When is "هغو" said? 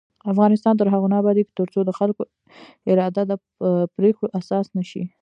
0.93-1.07